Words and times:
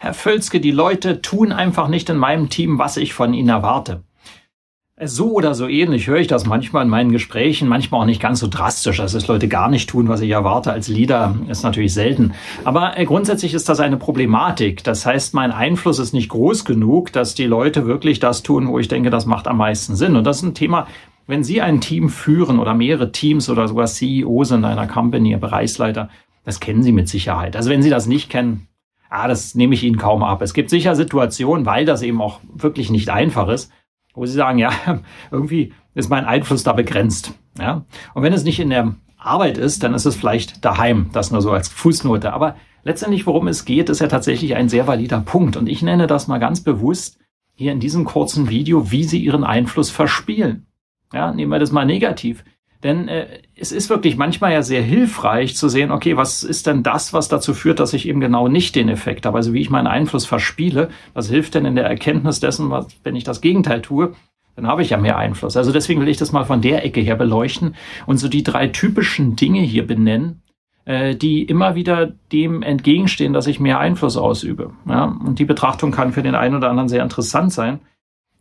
Herr 0.00 0.14
Völzke, 0.14 0.60
die 0.60 0.70
Leute 0.70 1.22
tun 1.22 1.50
einfach 1.50 1.88
nicht 1.88 2.08
in 2.08 2.18
meinem 2.18 2.50
Team, 2.50 2.78
was 2.78 2.96
ich 2.96 3.14
von 3.14 3.34
ihnen 3.34 3.48
erwarte. 3.48 4.04
So 5.04 5.32
oder 5.32 5.54
so 5.54 5.68
ähnlich 5.68 6.08
höre 6.08 6.18
ich 6.18 6.26
das 6.26 6.46
manchmal 6.46 6.84
in 6.84 6.90
meinen 6.90 7.12
Gesprächen, 7.12 7.68
manchmal 7.68 8.00
auch 8.00 8.06
nicht 8.06 8.20
ganz 8.20 8.40
so 8.40 8.48
drastisch, 8.48 8.96
dass 8.96 9.14
es 9.14 9.28
Leute 9.28 9.46
gar 9.46 9.68
nicht 9.68 9.88
tun, 9.88 10.08
was 10.08 10.20
ich 10.20 10.30
erwarte 10.30 10.72
als 10.72 10.88
Leader, 10.88 11.36
ist 11.48 11.62
natürlich 11.62 11.94
selten. 11.94 12.32
Aber 12.64 12.98
äh, 12.98 13.04
grundsätzlich 13.04 13.54
ist 13.54 13.68
das 13.68 13.78
eine 13.78 13.96
Problematik. 13.96 14.82
Das 14.82 15.06
heißt, 15.06 15.34
mein 15.34 15.52
Einfluss 15.52 16.00
ist 16.00 16.14
nicht 16.14 16.28
groß 16.28 16.64
genug, 16.64 17.12
dass 17.12 17.34
die 17.34 17.46
Leute 17.46 17.86
wirklich 17.86 18.18
das 18.18 18.42
tun, 18.42 18.68
wo 18.68 18.78
ich 18.80 18.88
denke, 18.88 19.10
das 19.10 19.26
macht 19.26 19.46
am 19.46 19.58
meisten 19.58 19.94
Sinn. 19.94 20.16
Und 20.16 20.24
das 20.24 20.38
ist 20.38 20.42
ein 20.44 20.54
Thema, 20.54 20.88
wenn 21.28 21.44
Sie 21.44 21.60
ein 21.60 21.80
Team 21.80 22.08
führen 22.08 22.58
oder 22.58 22.74
mehrere 22.74 23.12
Teams 23.12 23.48
oder 23.50 23.68
sogar 23.68 23.86
CEO 23.86 24.42
sind 24.44 24.64
einer 24.64 24.86
Company, 24.88 25.36
Bereichsleiter, 25.36 26.08
das 26.44 26.58
kennen 26.58 26.82
Sie 26.82 26.92
mit 26.92 27.08
Sicherheit. 27.08 27.54
Also 27.54 27.70
wenn 27.70 27.82
Sie 27.82 27.90
das 27.90 28.06
nicht 28.06 28.30
kennen, 28.30 28.66
ah, 29.10 29.28
das 29.28 29.54
nehme 29.54 29.74
ich 29.74 29.84
Ihnen 29.84 29.98
kaum 29.98 30.22
ab. 30.22 30.42
Es 30.42 30.54
gibt 30.54 30.70
sicher 30.70 30.94
Situationen, 30.94 31.66
weil 31.66 31.84
das 31.84 32.02
eben 32.02 32.20
auch 32.20 32.40
wirklich 32.52 32.90
nicht 32.90 33.10
einfach 33.10 33.48
ist, 33.48 33.72
wo 34.14 34.26
Sie 34.26 34.34
sagen, 34.34 34.58
ja, 34.58 34.72
irgendwie 35.30 35.72
ist 35.94 36.10
mein 36.10 36.24
Einfluss 36.24 36.62
da 36.62 36.72
begrenzt. 36.72 37.34
Ja? 37.58 37.84
Und 38.14 38.22
wenn 38.22 38.32
es 38.32 38.44
nicht 38.44 38.60
in 38.60 38.70
der 38.70 38.94
Arbeit 39.16 39.58
ist, 39.58 39.82
dann 39.82 39.94
ist 39.94 40.06
es 40.06 40.16
vielleicht 40.16 40.64
daheim, 40.64 41.10
das 41.12 41.30
nur 41.30 41.42
so 41.42 41.50
als 41.50 41.68
Fußnote. 41.68 42.32
Aber 42.32 42.56
letztendlich, 42.84 43.26
worum 43.26 43.48
es 43.48 43.64
geht, 43.64 43.88
ist 43.88 44.00
ja 44.00 44.06
tatsächlich 44.06 44.54
ein 44.54 44.68
sehr 44.68 44.86
valider 44.86 45.20
Punkt. 45.20 45.56
Und 45.56 45.68
ich 45.68 45.82
nenne 45.82 46.06
das 46.06 46.28
mal 46.28 46.38
ganz 46.38 46.62
bewusst 46.62 47.18
hier 47.54 47.72
in 47.72 47.80
diesem 47.80 48.04
kurzen 48.04 48.48
Video, 48.48 48.92
wie 48.92 49.02
Sie 49.02 49.18
Ihren 49.18 49.42
Einfluss 49.42 49.90
verspielen. 49.90 50.66
Ja, 51.12 51.32
nehmen 51.32 51.50
wir 51.50 51.58
das 51.58 51.72
mal 51.72 51.84
negativ. 51.84 52.44
Denn 52.82 53.08
äh, 53.08 53.26
es 53.56 53.72
ist 53.72 53.90
wirklich 53.90 54.16
manchmal 54.16 54.52
ja 54.52 54.62
sehr 54.62 54.82
hilfreich 54.82 55.56
zu 55.56 55.68
sehen, 55.68 55.90
okay, 55.90 56.16
was 56.16 56.44
ist 56.44 56.66
denn 56.66 56.84
das, 56.84 57.12
was 57.12 57.28
dazu 57.28 57.52
führt, 57.52 57.80
dass 57.80 57.92
ich 57.92 58.06
eben 58.06 58.20
genau 58.20 58.46
nicht 58.46 58.76
den 58.76 58.88
Effekt 58.88 59.26
habe, 59.26 59.38
also 59.38 59.52
wie 59.52 59.60
ich 59.60 59.70
meinen 59.70 59.88
Einfluss 59.88 60.26
verspiele. 60.26 60.90
Was 61.12 61.28
hilft 61.28 61.54
denn 61.54 61.64
in 61.64 61.74
der 61.74 61.86
Erkenntnis 61.86 62.38
dessen, 62.38 62.70
was, 62.70 62.86
wenn 63.02 63.16
ich 63.16 63.24
das 63.24 63.40
Gegenteil 63.40 63.82
tue, 63.82 64.14
dann 64.54 64.66
habe 64.66 64.82
ich 64.82 64.90
ja 64.90 64.96
mehr 64.96 65.16
Einfluss. 65.16 65.56
Also 65.56 65.72
deswegen 65.72 66.00
will 66.00 66.08
ich 66.08 66.16
das 66.16 66.32
mal 66.32 66.44
von 66.44 66.60
der 66.60 66.84
Ecke 66.84 67.00
her 67.00 67.16
beleuchten 67.16 67.74
und 68.06 68.18
so 68.18 68.28
die 68.28 68.42
drei 68.42 68.68
typischen 68.68 69.36
Dinge 69.36 69.60
hier 69.60 69.86
benennen, 69.86 70.42
äh, 70.84 71.14
die 71.14 71.42
immer 71.42 71.74
wieder 71.74 72.12
dem 72.32 72.62
entgegenstehen, 72.62 73.32
dass 73.32 73.46
ich 73.46 73.60
mehr 73.60 73.78
Einfluss 73.78 74.16
ausübe. 74.16 74.72
Ja? 74.88 75.04
Und 75.04 75.38
die 75.38 75.44
Betrachtung 75.44 75.90
kann 75.90 76.12
für 76.12 76.22
den 76.22 76.34
einen 76.34 76.56
oder 76.56 76.70
anderen 76.70 76.88
sehr 76.88 77.02
interessant 77.02 77.52
sein. 77.52 77.80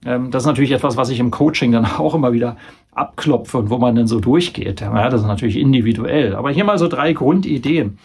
Ähm, 0.05 0.31
das 0.31 0.43
ist 0.43 0.47
natürlich 0.47 0.71
etwas, 0.71 0.97
was 0.97 1.09
ich 1.09 1.19
im 1.19 1.31
Coaching 1.31 1.71
dann 1.71 1.85
auch 1.97 2.15
immer 2.15 2.33
wieder 2.33 2.57
abklopfe 2.97 3.57
und 3.57 3.69
wo 3.69 3.77
man 3.77 3.95
dann 3.95 4.07
so 4.07 4.19
durchgeht. 4.19 4.81
Ja, 4.81 5.09
das 5.09 5.21
ist 5.21 5.27
natürlich 5.27 5.57
individuell. 5.57 6.35
Aber 6.35 6.51
hier 6.51 6.63
mal 6.63 6.77
so 6.77 6.87
drei 6.87 7.13
Grundideen. 7.13 7.97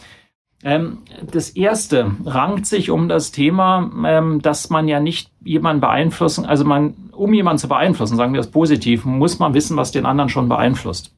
Ähm, 0.64 0.98
das 1.30 1.50
erste 1.50 2.12
rankt 2.24 2.66
sich 2.66 2.90
um 2.90 3.08
das 3.08 3.32
Thema, 3.32 3.90
ähm, 4.06 4.40
dass 4.42 4.70
man 4.70 4.86
ja 4.86 5.00
nicht 5.00 5.30
jemanden 5.42 5.80
beeinflussen, 5.80 6.44
also 6.44 6.64
man, 6.64 6.94
um 7.12 7.34
jemanden 7.34 7.58
zu 7.58 7.68
beeinflussen, 7.68 8.16
sagen 8.16 8.32
wir 8.32 8.38
das 8.40 8.50
positiv, 8.50 9.04
muss 9.04 9.40
man 9.40 9.54
wissen, 9.54 9.76
was 9.76 9.90
den 9.90 10.06
anderen 10.06 10.28
schon 10.28 10.48
beeinflusst. 10.48 11.16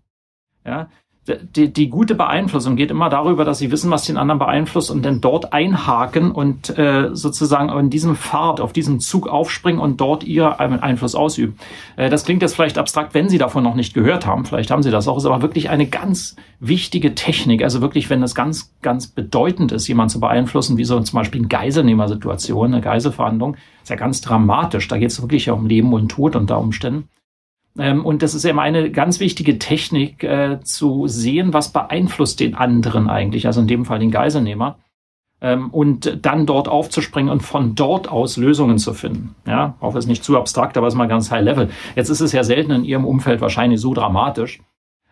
Ja, 0.64 0.88
die, 1.26 1.72
die 1.72 1.88
gute 1.88 2.14
Beeinflussung 2.14 2.76
geht 2.76 2.90
immer 2.90 3.08
darüber, 3.08 3.44
dass 3.44 3.58
sie 3.58 3.70
wissen, 3.70 3.90
was 3.90 4.04
den 4.04 4.18
anderen 4.18 4.38
beeinflusst 4.38 4.90
und 4.90 5.02
dann 5.04 5.22
dort 5.22 5.54
einhaken 5.54 6.30
und 6.30 6.76
äh, 6.78 7.10
sozusagen 7.14 7.70
in 7.70 7.88
diesem 7.88 8.14
Pfad, 8.14 8.60
auf 8.60 8.74
diesem 8.74 9.00
Zug 9.00 9.26
aufspringen 9.26 9.80
und 9.80 10.00
dort 10.00 10.24
ihr 10.24 10.60
Einfluss 10.60 11.14
ausüben. 11.14 11.56
Äh, 11.96 12.10
das 12.10 12.24
klingt 12.24 12.42
jetzt 12.42 12.54
vielleicht 12.54 12.76
abstrakt, 12.76 13.14
wenn 13.14 13.30
Sie 13.30 13.38
davon 13.38 13.64
noch 13.64 13.74
nicht 13.74 13.94
gehört 13.94 14.26
haben. 14.26 14.44
Vielleicht 14.44 14.70
haben 14.70 14.82
Sie 14.82 14.90
das 14.90 15.08
auch. 15.08 15.16
Ist 15.16 15.24
aber 15.24 15.40
wirklich 15.40 15.70
eine 15.70 15.86
ganz 15.86 16.36
wichtige 16.60 17.14
Technik. 17.14 17.62
Also 17.62 17.80
wirklich, 17.80 18.10
wenn 18.10 18.22
es 18.22 18.34
ganz, 18.34 18.74
ganz 18.82 19.06
bedeutend 19.06 19.72
ist, 19.72 19.88
jemanden 19.88 20.10
zu 20.10 20.20
beeinflussen, 20.20 20.76
wie 20.76 20.84
so 20.84 21.00
zum 21.00 21.16
Beispiel 21.16 21.40
eine 21.40 21.48
Geiselnehmersituation, 21.48 22.74
eine 22.74 22.82
Geiselverhandlung, 22.82 23.56
ist 23.82 23.88
ja 23.88 23.96
ganz 23.96 24.20
dramatisch. 24.20 24.88
Da 24.88 24.98
geht 24.98 25.10
es 25.10 25.22
wirklich 25.22 25.48
um 25.48 25.66
Leben 25.66 25.92
und 25.94 26.10
Tod 26.10 26.36
unter 26.36 26.58
Umständen. 26.58 27.08
Ähm, 27.78 28.04
und 28.04 28.22
das 28.22 28.34
ist 28.34 28.44
eben 28.44 28.58
eine 28.58 28.90
ganz 28.90 29.20
wichtige 29.20 29.58
Technik, 29.58 30.22
äh, 30.22 30.60
zu 30.62 31.06
sehen, 31.08 31.52
was 31.52 31.72
beeinflusst 31.72 32.40
den 32.40 32.54
anderen 32.54 33.08
eigentlich, 33.08 33.46
also 33.46 33.60
in 33.60 33.66
dem 33.66 33.84
Fall 33.84 33.98
den 33.98 34.10
Geiselnehmer, 34.10 34.78
ähm, 35.40 35.70
und 35.70 36.24
dann 36.24 36.46
dort 36.46 36.68
aufzuspringen 36.68 37.30
und 37.30 37.42
von 37.42 37.74
dort 37.74 38.08
aus 38.08 38.36
Lösungen 38.36 38.78
zu 38.78 38.94
finden. 38.94 39.34
Ja, 39.46 39.74
auch 39.80 39.96
ist 39.96 40.06
nicht 40.06 40.24
zu 40.24 40.38
abstrakt, 40.38 40.76
aber 40.76 40.86
es 40.86 40.94
ist 40.94 40.98
mal 40.98 41.08
ganz 41.08 41.30
high 41.30 41.42
level. 41.42 41.70
Jetzt 41.96 42.08
ist 42.08 42.20
es 42.20 42.32
ja 42.32 42.44
selten 42.44 42.70
in 42.70 42.84
Ihrem 42.84 43.04
Umfeld 43.04 43.40
wahrscheinlich 43.40 43.80
so 43.80 43.92
dramatisch. 43.92 44.60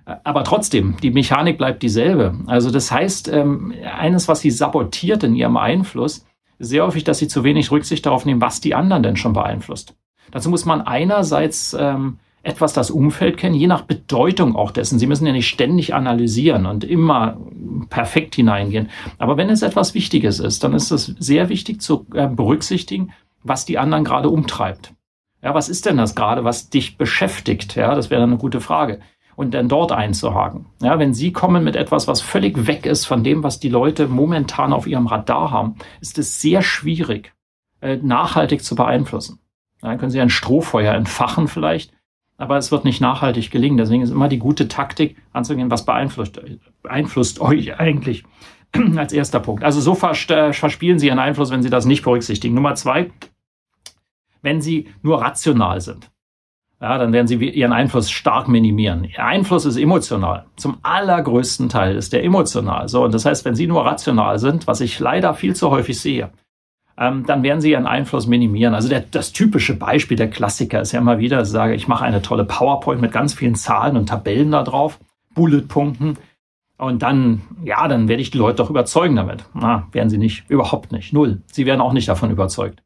Äh, 0.07 0.17
aber 0.23 0.45
trotzdem, 0.45 0.97
die 1.03 1.11
Mechanik 1.11 1.59
bleibt 1.59 1.83
dieselbe. 1.83 2.35
Also 2.47 2.71
das 2.71 2.93
heißt, 2.93 3.29
ähm, 3.29 3.75
eines, 3.99 4.29
was 4.29 4.41
Sie 4.41 4.51
sabotiert 4.51 5.25
in 5.25 5.35
Ihrem 5.35 5.57
Einfluss, 5.57 6.25
sehr 6.59 6.87
häufig, 6.87 7.03
dass 7.03 7.19
Sie 7.19 7.29
zu 7.29 7.43
wenig 7.43 7.73
Rücksicht 7.73 8.07
darauf 8.07 8.25
nehmen, 8.25 8.41
was 8.41 8.61
die 8.61 8.75
anderen 8.75 9.03
denn 9.03 9.17
schon 9.17 9.33
beeinflusst. 9.33 9.97
Dazu 10.31 10.49
muss 10.49 10.65
man 10.65 10.81
einerseits 10.81 11.77
ähm, 11.79 12.19
etwas 12.43 12.73
das 12.73 12.91
Umfeld 12.91 13.37
kennen, 13.37 13.55
je 13.55 13.67
nach 13.67 13.83
Bedeutung 13.83 14.57
auch 14.57 14.73
dessen. 14.73 14.99
Sie 14.99 15.07
müssen 15.07 15.27
ja 15.27 15.33
nicht 15.33 15.49
ständig 15.49 15.95
analysieren 15.95 16.67
und 16.67 16.85
immer 16.85 17.39
perfekt 17.89 18.35
hineingehen. 18.35 18.91
Aber 19.19 19.37
wenn 19.37 19.51
es 19.51 19.63
etwas 19.63 19.95
Wichtiges 19.95 20.41
ist, 20.41 20.65
dann 20.65 20.75
ist 20.75 20.91
es 20.91 21.07
sehr 21.19 21.49
wichtig 21.49 21.81
zu 21.81 22.07
äh, 22.15 22.27
berücksichtigen, 22.27 23.13
was 23.45 23.65
die 23.65 23.79
anderen 23.79 24.05
gerade 24.05 24.29
umtreibt. 24.29 24.95
Ja, 25.43 25.55
was 25.55 25.69
ist 25.69 25.87
denn 25.87 25.97
das 25.97 26.15
gerade, 26.15 26.45
was 26.45 26.71
dich 26.71 26.97
beschäftigt? 26.97 27.75
Ja, 27.75 27.95
das 27.95 28.11
wäre 28.11 28.23
eine 28.23 28.37
gute 28.37 28.61
Frage. 28.61 29.01
Und 29.35 29.55
dann 29.55 29.69
dort 29.69 29.93
einzuhaken. 29.93 30.67
Ja, 30.83 30.99
wenn 30.99 31.15
Sie 31.15 31.33
kommen 31.33 31.65
mit 31.65 31.75
etwas, 31.75 32.07
was 32.07 32.21
völlig 32.21 32.67
weg 32.67 32.87
ist 32.87 33.07
von 33.07 33.25
dem, 33.25 33.43
was 33.43 33.59
die 33.59 33.71
Leute 33.71 34.07
momentan 34.07 34.73
auf 34.73 34.87
ihrem 34.87 35.07
Radar 35.07 35.51
haben, 35.51 35.77
ist 36.01 36.19
es 36.19 36.41
sehr 36.41 36.63
schwierig, 36.63 37.33
äh, 37.81 37.97
nachhaltig 37.97 38.63
zu 38.63 38.75
beeinflussen. 38.75 39.41
Dann 39.81 39.99
können 39.99 40.11
Sie 40.11 40.21
ein 40.21 40.29
Strohfeuer 40.29 40.95
entfachen 40.95 41.49
vielleicht, 41.49 41.93
aber 42.43 42.57
es 42.57 42.73
wird 42.73 42.85
nicht 42.85 43.01
nachhaltig 43.01 43.53
gelingen. 43.53 43.77
Deswegen 43.77 44.03
ist 44.03 44.11
immer 44.11 44.29
die 44.29 44.41
gute 44.41 44.67
Taktik 44.67 45.17
anzugehen, 45.33 45.71
was 45.71 45.85
beeinflusst, 45.85 46.41
beeinflusst 46.83 47.41
euch 47.41 47.79
eigentlich 47.79 48.25
als 48.97 49.13
erster 49.13 49.39
Punkt. 49.39 49.63
Also 49.63 49.81
so 49.81 49.95
verspielen 49.95 50.99
Sie 50.99 51.07
Ihren 51.07 51.21
Einfluss, 51.21 51.53
wenn 51.53 51.63
Sie 51.63 51.71
das 51.71 51.87
nicht 51.87 52.03
berücksichtigen. 52.03 52.55
Nummer 52.55 52.75
zwei, 52.75 53.13
wenn 54.43 54.61
Sie 54.61 54.89
nur 55.03 55.23
rational 55.23 55.81
sind. 55.81 56.11
Ja, 56.81 56.99
dann 56.99 57.13
werden 57.13 57.29
Sie 57.29 57.37
Ihren 57.37 57.73
Einfluss 57.73 58.11
stark 58.11 58.49
minimieren. 58.49 59.05
Ihr 59.05 59.25
Einfluss 59.25 59.65
ist 59.65 59.77
emotional. 59.77 60.47
Zum 60.57 60.79
allergrößten 60.83 61.69
Teil 61.69 61.95
ist 61.95 62.13
der 62.13 62.25
emotional. 62.25 62.89
So, 62.89 63.05
und 63.05 63.15
das 63.15 63.25
heißt, 63.25 63.45
wenn 63.45 63.55
Sie 63.55 63.69
nur 63.69 63.87
rational 63.87 64.41
sind, 64.41 64.67
was 64.67 64.81
ich 64.81 64.99
leider 64.99 65.35
viel 65.35 65.55
zu 65.55 65.71
häufig 65.71 66.01
sehe, 66.01 66.33
ähm, 67.03 67.27
dann 67.27 67.43
werden 67.43 67.61
sie 67.61 67.73
ihren 67.73 67.87
Einfluss 67.87 68.29
minimieren. 68.29 68.75
Also 68.75 68.89
der, 68.89 69.01
das 69.01 69.33
typische 69.33 69.75
Beispiel, 69.75 70.17
der 70.17 70.31
Klassiker 70.31 70.81
ist 70.81 70.93
ja 70.93 71.01
immer 71.01 71.19
wieder, 71.19 71.43
ich 71.43 71.49
sage, 71.49 71.75
ich 71.75 71.89
mache 71.89 72.05
eine 72.05 72.23
tolle 72.23 72.45
PowerPoint 72.45 73.01
mit 73.01 73.11
ganz 73.11 73.35
vielen 73.35 73.57
Zahlen 73.57 73.97
und 73.97 74.09
Tabellen 74.09 74.53
da 74.53 74.63
drauf, 74.63 75.01
Bulletpunkten. 75.35 76.17
Und 76.79 77.03
dann, 77.03 77.43
ja, 77.65 77.89
dann 77.89 78.07
werde 78.07 78.23
ich 78.23 78.31
die 78.31 78.39
Leute 78.39 78.59
doch 78.59 78.71
überzeugen 78.71 79.17
damit. 79.17 79.45
Na, 79.53 79.89
werden 79.91 80.11
sie 80.11 80.19
nicht, 80.19 80.49
überhaupt 80.49 80.93
nicht, 80.93 81.13
null. 81.13 81.43
Sie 81.47 81.67
werden 81.67 81.81
auch 81.81 81.93
nicht 81.93 82.09
davon 82.09 82.31
überzeugt. 82.31 82.83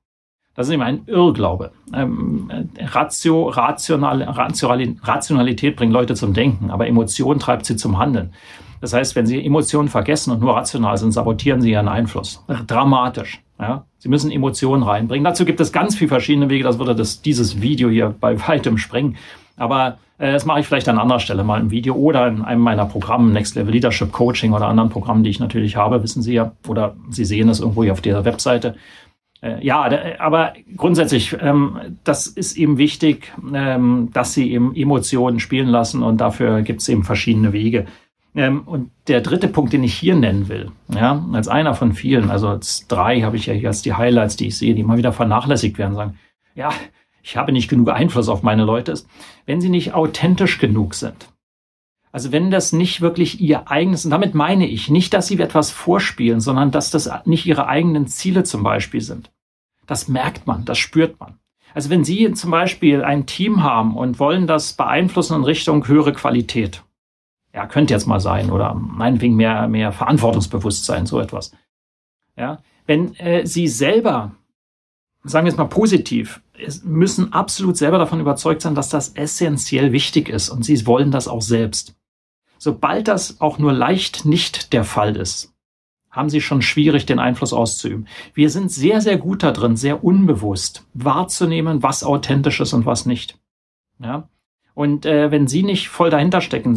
Das 0.54 0.69
ist 0.69 0.72
eben 0.72 0.82
ein 0.82 1.02
Irrglaube. 1.06 1.72
Ähm, 1.92 2.50
Ratio, 2.80 3.48
Rational, 3.48 4.22
Rationalität 4.22 5.76
bringt 5.76 5.92
Leute 5.92 6.14
zum 6.14 6.32
Denken, 6.32 6.70
aber 6.70 6.86
Emotion 6.86 7.38
treibt 7.38 7.66
sie 7.66 7.76
zum 7.76 7.98
Handeln. 7.98 8.32
Das 8.81 8.93
heißt, 8.93 9.17
wenn 9.17 9.26
Sie 9.26 9.44
Emotionen 9.44 9.88
vergessen 9.88 10.32
und 10.32 10.40
nur 10.40 10.56
rational 10.56 10.96
sind, 10.99 11.12
sabotieren 11.12 11.61
Sie 11.61 11.73
Ihren 11.73 11.88
Einfluss. 11.88 12.44
Dramatisch. 12.67 13.43
Ja? 13.58 13.84
Sie 13.99 14.08
müssen 14.08 14.31
Emotionen 14.31 14.82
reinbringen. 14.82 15.25
Dazu 15.25 15.44
gibt 15.44 15.61
es 15.61 15.73
ganz 15.73 15.96
viele 15.96 16.08
verschiedene 16.08 16.49
Wege. 16.50 16.64
Das 16.64 16.78
würde 16.78 16.94
das, 16.94 17.23
dieses 17.23 17.61
Video 17.61 17.88
hier 17.88 18.14
bei 18.20 18.38
weitem 18.49 18.78
sprengen. 18.78 19.17
Aber 19.56 19.99
äh, 20.19 20.32
das 20.32 20.44
mache 20.44 20.61
ich 20.61 20.67
vielleicht 20.67 20.88
an 20.88 20.99
anderer 20.99 21.20
Stelle 21.20 21.44
mal 21.44 21.61
im 21.61 21.70
Video 21.70 21.94
oder 21.94 22.28
in 22.28 22.43
einem 22.43 22.61
meiner 22.61 22.87
Programme, 22.87 23.32
Next 23.32 23.55
Level 23.55 23.73
Leadership 23.73 24.12
Coaching 24.12 24.52
oder 24.52 24.69
anderen 24.69 24.90
Programmen, 24.90 25.25
die 25.25 25.31
ich 25.31 25.40
natürlich 25.40 25.76
habe, 25.76 26.02
wissen 26.02 26.22
Sie 26.22 26.34
ja. 26.34 26.52
Oder 26.69 26.96
Sie 27.11 27.25
sehen 27.25 27.49
es 27.49 27.61
irgendwo 27.61 27.82
hier 27.82 27.93
auf 27.93 28.00
der 28.00 28.25
Webseite. 28.25 28.76
Äh, 29.43 29.64
ja, 29.64 29.88
aber 30.19 30.55
grundsätzlich, 30.76 31.37
ähm, 31.40 31.79
das 32.05 32.26
ist 32.26 32.56
eben 32.56 32.79
wichtig, 32.79 33.32
ähm, 33.55 34.11
dass 34.12 34.34
Sie 34.34 34.52
eben 34.52 34.75
Emotionen 34.75 35.40
spielen 35.40 35.69
lassen 35.69 36.02
und 36.02 36.20
dafür 36.20 36.62
gibt 36.62 36.81
es 36.81 36.88
eben 36.88 37.05
verschiedene 37.05 37.52
Wege. 37.52 37.87
Ähm, 38.36 38.62
und 38.64 38.90
der 39.08 39.22
dritte 39.22 39.48
Punkt, 39.48 39.72
den 39.72 39.82
ich 39.82 39.94
hier 39.94 40.14
nennen 40.14 40.48
will, 40.48 40.70
ja, 40.92 41.24
als 41.32 41.48
einer 41.48 41.74
von 41.74 41.94
vielen, 41.94 42.30
also 42.30 42.48
als 42.48 42.86
drei 42.86 43.22
habe 43.22 43.36
ich 43.36 43.46
ja 43.46 43.54
hier 43.54 43.68
als 43.68 43.82
die 43.82 43.94
Highlights, 43.94 44.36
die 44.36 44.48
ich 44.48 44.58
sehe, 44.58 44.74
die 44.74 44.82
immer 44.82 44.98
wieder 44.98 45.12
vernachlässigt 45.12 45.78
werden, 45.78 45.94
sagen, 45.94 46.18
ja, 46.54 46.70
ich 47.22 47.36
habe 47.36 47.50
nicht 47.50 47.68
genug 47.68 47.90
Einfluss 47.90 48.28
auf 48.28 48.42
meine 48.42 48.64
Leute 48.64 48.92
ist, 48.92 49.08
wenn 49.46 49.60
sie 49.60 49.70
nicht 49.70 49.94
authentisch 49.94 50.58
genug 50.58 50.94
sind. 50.94 51.28
Also 52.12 52.30
wenn 52.30 52.50
das 52.50 52.72
nicht 52.72 53.00
wirklich 53.00 53.40
ihr 53.40 53.70
eigenes, 53.70 54.04
und 54.04 54.10
damit 54.10 54.34
meine 54.34 54.66
ich 54.66 54.90
nicht, 54.90 55.12
dass 55.12 55.26
sie 55.26 55.38
etwas 55.38 55.70
vorspielen, 55.70 56.40
sondern 56.40 56.70
dass 56.70 56.90
das 56.90 57.10
nicht 57.24 57.46
ihre 57.46 57.68
eigenen 57.68 58.06
Ziele 58.06 58.44
zum 58.44 58.62
Beispiel 58.62 59.00
sind. 59.00 59.30
Das 59.86 60.08
merkt 60.08 60.46
man, 60.46 60.64
das 60.64 60.78
spürt 60.78 61.18
man. 61.20 61.38
Also 61.74 61.90
wenn 61.90 62.04
Sie 62.04 62.32
zum 62.32 62.50
Beispiel 62.50 63.04
ein 63.04 63.26
Team 63.26 63.62
haben 63.62 63.96
und 63.96 64.18
wollen 64.18 64.46
das 64.46 64.72
beeinflussen 64.72 65.36
in 65.36 65.44
Richtung 65.44 65.86
höhere 65.88 66.14
Qualität, 66.14 66.82
ja, 67.56 67.67
könnte 67.67 67.94
jetzt 67.94 68.06
mal 68.06 68.20
sein, 68.20 68.50
oder 68.50 68.75
meinetwegen 68.75 69.35
mehr, 69.35 69.67
mehr 69.67 69.91
Verantwortungsbewusstsein, 69.91 71.06
so 71.06 71.19
etwas. 71.19 71.53
Ja, 72.37 72.58
wenn 72.87 73.14
äh, 73.17 73.47
Sie 73.47 73.67
selber, 73.67 74.32
sagen 75.25 75.47
wir 75.47 75.50
es 75.50 75.56
mal 75.56 75.64
positiv, 75.64 76.43
müssen 76.85 77.32
absolut 77.32 77.79
selber 77.79 77.99
davon 77.99 78.20
überzeugt 78.20 78.61
sein, 78.61 78.75
dass 78.75 78.91
das 78.91 79.08
essentiell 79.14 79.93
wichtig 79.93 80.29
ist 80.29 80.50
und 80.50 80.64
Sie 80.64 80.87
wollen 80.87 81.11
das 81.11 81.29
auch 81.29 81.41
selbst. 81.41 81.97
Sobald 82.58 83.08
das 83.08 83.41
auch 83.41 83.58
nur 83.58 83.73
leicht 83.73 84.26
nicht 84.26 84.75
der 84.75 84.85
Fall 84.85 85.17
ist, 85.17 85.55
haben 86.11 86.31
sie 86.31 86.41
schon 86.41 86.62
schwierig, 86.62 87.05
den 87.05 87.19
Einfluss 87.19 87.53
auszuüben. 87.53 88.06
Wir 88.32 88.49
sind 88.49 88.70
sehr, 88.73 89.03
sehr 89.03 89.19
gut 89.19 89.43
da 89.43 89.53
drin, 89.53 89.76
sehr 89.76 90.03
unbewusst 90.03 90.87
wahrzunehmen, 90.94 91.82
was 91.82 92.05
authentisch 92.05 92.61
ist 92.61 92.73
und 92.73 92.87
was 92.87 93.05
nicht. 93.05 93.38
Ja. 93.99 94.29
Und 94.76 95.06
äh, 95.06 95.31
wenn 95.31 95.46
sie 95.46 95.62
nicht 95.62 95.88
voll 95.88 96.11
dahinter 96.11 96.43
stecken, 96.43 96.76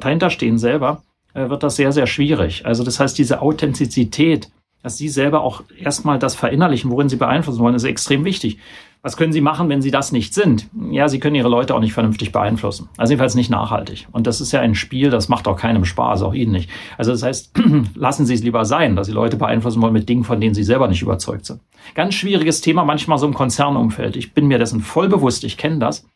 dahinter 0.00 0.30
stehen 0.30 0.58
selber, 0.58 1.04
äh, 1.32 1.48
wird 1.48 1.62
das 1.62 1.76
sehr, 1.76 1.92
sehr 1.92 2.08
schwierig. 2.08 2.66
Also 2.66 2.82
das 2.82 2.98
heißt, 2.98 3.16
diese 3.16 3.40
Authentizität, 3.40 4.50
dass 4.82 4.96
sie 4.96 5.08
selber 5.08 5.42
auch 5.42 5.62
erstmal 5.78 6.18
das 6.18 6.34
verinnerlichen, 6.34 6.90
worin 6.90 7.08
sie 7.08 7.14
beeinflussen 7.14 7.60
wollen, 7.60 7.76
ist 7.76 7.84
extrem 7.84 8.24
wichtig. 8.24 8.58
Was 9.02 9.16
können 9.16 9.32
Sie 9.32 9.40
machen, 9.40 9.70
wenn 9.70 9.80
Sie 9.80 9.90
das 9.90 10.12
nicht 10.12 10.34
sind? 10.34 10.68
Ja, 10.90 11.08
Sie 11.08 11.20
können 11.20 11.34
Ihre 11.34 11.48
Leute 11.48 11.74
auch 11.74 11.80
nicht 11.80 11.94
vernünftig 11.94 12.32
beeinflussen. 12.32 12.90
Also 12.98 13.12
jedenfalls 13.12 13.34
nicht 13.34 13.48
nachhaltig. 13.48 14.06
Und 14.12 14.26
das 14.26 14.42
ist 14.42 14.52
ja 14.52 14.60
ein 14.60 14.74
Spiel, 14.74 15.08
das 15.08 15.30
macht 15.30 15.48
auch 15.48 15.56
keinem 15.56 15.86
Spaß, 15.86 16.20
auch 16.20 16.34
Ihnen 16.34 16.52
nicht. 16.52 16.68
Also 16.98 17.12
das 17.12 17.22
heißt, 17.22 17.58
lassen 17.94 18.26
Sie 18.26 18.34
es 18.34 18.42
lieber 18.42 18.66
sein, 18.66 18.96
dass 18.96 19.06
Sie 19.06 19.14
Leute 19.14 19.38
beeinflussen 19.38 19.80
wollen 19.80 19.94
mit 19.94 20.06
Dingen, 20.06 20.24
von 20.24 20.38
denen 20.38 20.54
Sie 20.54 20.64
selber 20.64 20.86
nicht 20.86 21.00
überzeugt 21.00 21.46
sind. 21.46 21.60
Ganz 21.94 22.14
schwieriges 22.14 22.60
Thema 22.60 22.84
manchmal 22.84 23.16
so 23.16 23.26
im 23.26 23.32
Konzernumfeld. 23.32 24.16
Ich 24.16 24.34
bin 24.34 24.48
mir 24.48 24.58
dessen 24.58 24.80
voll 24.80 25.08
bewusst, 25.08 25.44
ich 25.44 25.56
kenne 25.56 25.78
das. 25.78 26.06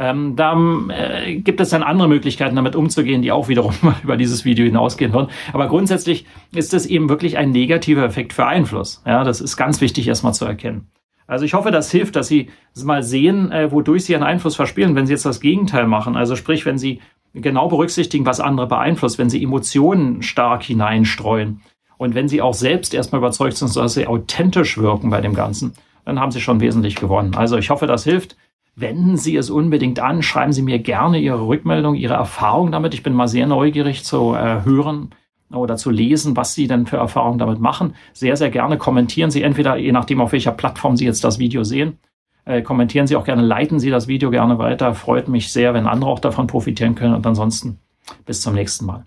Ähm, 0.00 0.34
da 0.34 0.58
äh, 0.88 1.36
gibt 1.36 1.60
es 1.60 1.68
dann 1.68 1.82
andere 1.82 2.08
Möglichkeiten, 2.08 2.56
damit 2.56 2.74
umzugehen, 2.74 3.20
die 3.20 3.32
auch 3.32 3.48
wiederum 3.48 3.74
über 4.02 4.16
dieses 4.16 4.46
Video 4.46 4.64
hinausgehen 4.64 5.12
würden. 5.12 5.28
Aber 5.52 5.68
grundsätzlich 5.68 6.24
ist 6.54 6.72
es 6.72 6.86
eben 6.86 7.10
wirklich 7.10 7.36
ein 7.36 7.50
negativer 7.50 8.02
Effekt 8.02 8.32
für 8.32 8.46
Einfluss. 8.46 9.02
Ja, 9.04 9.24
das 9.24 9.42
ist 9.42 9.58
ganz 9.58 9.82
wichtig 9.82 10.08
erstmal 10.08 10.32
zu 10.32 10.46
erkennen. 10.46 10.88
Also 11.26 11.44
ich 11.44 11.52
hoffe, 11.52 11.70
das 11.70 11.90
hilft, 11.90 12.16
dass 12.16 12.28
Sie 12.28 12.48
mal 12.82 13.02
sehen, 13.02 13.52
äh, 13.52 13.70
wodurch 13.70 14.06
Sie 14.06 14.12
Ihren 14.12 14.22
Einfluss 14.22 14.56
verspielen, 14.56 14.94
wenn 14.94 15.04
Sie 15.06 15.12
jetzt 15.12 15.26
das 15.26 15.38
Gegenteil 15.38 15.86
machen. 15.86 16.16
Also 16.16 16.34
sprich, 16.34 16.64
wenn 16.64 16.78
Sie 16.78 17.02
genau 17.34 17.68
berücksichtigen, 17.68 18.24
was 18.24 18.40
andere 18.40 18.68
beeinflusst, 18.68 19.18
wenn 19.18 19.28
Sie 19.28 19.42
Emotionen 19.42 20.22
stark 20.22 20.62
hineinstreuen 20.62 21.60
und 21.98 22.14
wenn 22.14 22.26
Sie 22.26 22.40
auch 22.40 22.54
selbst 22.54 22.94
erstmal 22.94 23.18
überzeugt 23.18 23.58
sind, 23.58 23.76
dass 23.76 23.92
Sie 23.92 24.06
authentisch 24.06 24.78
wirken 24.78 25.10
bei 25.10 25.20
dem 25.20 25.34
Ganzen, 25.34 25.74
dann 26.06 26.18
haben 26.18 26.30
Sie 26.32 26.40
schon 26.40 26.60
wesentlich 26.60 26.94
gewonnen. 26.94 27.34
Also 27.36 27.58
ich 27.58 27.68
hoffe, 27.68 27.86
das 27.86 28.04
hilft. 28.04 28.38
Wenden 28.80 29.18
Sie 29.18 29.36
es 29.36 29.50
unbedingt 29.50 30.00
an, 30.00 30.22
schreiben 30.22 30.52
Sie 30.52 30.62
mir 30.62 30.78
gerne 30.78 31.18
Ihre 31.18 31.46
Rückmeldung, 31.46 31.94
Ihre 31.94 32.14
Erfahrung 32.14 32.72
damit. 32.72 32.94
Ich 32.94 33.02
bin 33.02 33.12
mal 33.12 33.28
sehr 33.28 33.46
neugierig 33.46 34.04
zu 34.04 34.34
äh, 34.34 34.64
hören, 34.64 35.10
oder 35.52 35.76
zu 35.76 35.90
lesen, 35.90 36.36
was 36.36 36.54
Sie 36.54 36.66
denn 36.68 36.86
für 36.86 36.96
Erfahrungen 36.96 37.38
damit 37.38 37.58
machen. 37.58 37.94
Sehr, 38.12 38.36
sehr 38.36 38.50
gerne 38.50 38.78
kommentieren 38.78 39.30
Sie 39.30 39.42
entweder, 39.42 39.76
je 39.76 39.92
nachdem, 39.92 40.20
auf 40.20 40.32
welcher 40.32 40.52
Plattform 40.52 40.96
Sie 40.96 41.04
jetzt 41.04 41.24
das 41.24 41.38
Video 41.38 41.64
sehen, 41.64 41.98
äh, 42.44 42.62
kommentieren 42.62 43.06
Sie 43.06 43.16
auch 43.16 43.24
gerne, 43.24 43.42
leiten 43.42 43.80
Sie 43.80 43.90
das 43.90 44.06
Video 44.08 44.30
gerne 44.30 44.58
weiter. 44.58 44.94
Freut 44.94 45.28
mich 45.28 45.52
sehr, 45.52 45.74
wenn 45.74 45.86
andere 45.86 46.08
auch 46.08 46.20
davon 46.20 46.46
profitieren 46.46 46.94
können. 46.94 47.14
Und 47.14 47.26
ansonsten 47.26 47.78
bis 48.24 48.40
zum 48.40 48.54
nächsten 48.54 48.86
Mal. 48.86 49.04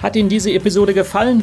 Hat 0.00 0.14
Ihnen 0.14 0.28
diese 0.28 0.52
Episode 0.52 0.94
gefallen? 0.94 1.42